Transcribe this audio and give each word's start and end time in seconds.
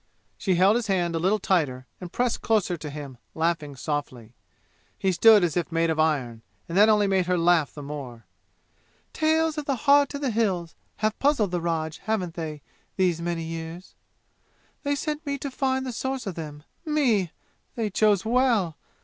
She 0.35 0.55
held 0.55 0.77
his 0.77 0.87
hand 0.87 1.13
a 1.15 1.19
little 1.19 1.37
tighter 1.37 1.85
and 1.99 2.11
pressed 2.11 2.41
closer 2.41 2.75
to 2.75 2.89
him, 2.89 3.19
laughing 3.35 3.75
softly. 3.75 4.33
He 4.97 5.11
stood 5.11 5.43
as 5.43 5.55
if 5.55 5.71
made 5.71 5.91
of 5.91 5.99
iron, 5.99 6.41
and 6.67 6.75
that 6.75 6.89
only 6.89 7.05
made 7.05 7.27
her 7.27 7.37
laugh 7.37 7.75
the 7.75 7.83
more. 7.83 8.25
"Tales 9.13 9.59
of 9.59 9.65
the 9.65 9.75
'Heart 9.85 10.15
of 10.15 10.21
the 10.21 10.31
Hills' 10.31 10.73
have 10.97 11.19
puzzled 11.19 11.51
the 11.51 11.61
Raj, 11.61 11.99
haven't 11.99 12.33
they, 12.33 12.63
these 12.95 13.21
many 13.21 13.43
years? 13.43 13.93
They 14.81 14.95
sent 14.95 15.23
me 15.23 15.37
to 15.37 15.51
find 15.51 15.85
the 15.85 15.91
source 15.93 16.25
of 16.25 16.33
them. 16.33 16.63
Me! 16.83 17.31
They 17.75 17.91
chose 17.91 18.25
well! 18.25 18.77